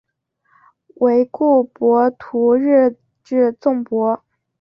[0.95, 4.23] 惟故博徒日至纵博。